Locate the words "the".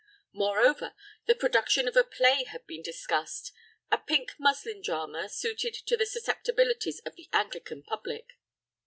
1.27-1.35, 5.95-6.07, 7.15-7.29